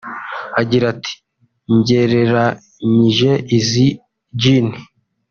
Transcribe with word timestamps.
Agira 0.61 0.85
ati 0.93 1.13
“Ngereranyije 1.77 3.31
izi 3.57 3.87
Gin 4.41 4.67